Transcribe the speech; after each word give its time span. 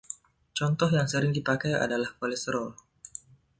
Contoh 0.57 0.89
yang 0.97 1.05
sering 1.13 1.29
dipakai 1.37 1.73
adalah 1.85 2.09
kolesterol. 2.19 2.69